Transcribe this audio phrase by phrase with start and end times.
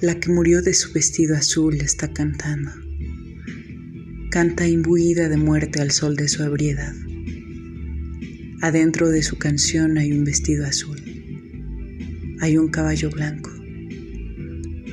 [0.00, 2.70] La que murió de su vestido azul está cantando.
[4.30, 6.94] Canta imbuida de muerte al sol de su ebriedad.
[8.62, 11.02] Adentro de su canción hay un vestido azul.
[12.40, 13.50] Hay un caballo blanco.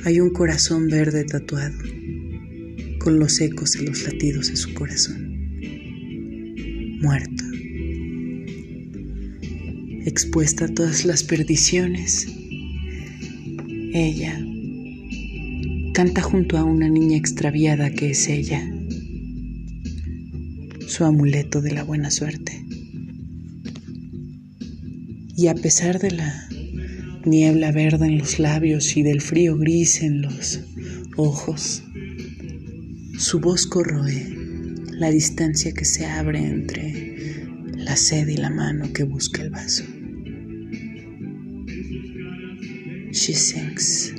[0.04, 1.78] Hay un corazón verde tatuado,
[2.98, 5.27] con los ecos de los latidos de su corazón.
[7.00, 7.44] Muerta.
[10.04, 12.26] Expuesta a todas las perdiciones.
[13.94, 14.36] Ella
[15.94, 18.68] canta junto a una niña extraviada que es ella,
[20.88, 22.64] su amuleto de la buena suerte.
[25.36, 26.48] Y a pesar de la
[27.24, 30.60] niebla verde en los labios y del frío gris en los
[31.16, 31.84] ojos,
[33.18, 34.37] su voz corroe
[34.98, 39.84] la distancia que se abre entre la sed y la mano que busca el vaso.
[43.12, 44.17] She sings.